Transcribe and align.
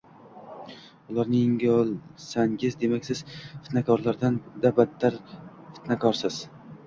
ularni 1.15 1.41
yengolsangiz, 1.41 2.77
demak, 2.85 3.05
siz 3.11 3.21
fitnakorlardan-da 3.33 4.71
battar 4.79 5.19
fitnakorsiz 5.77 6.41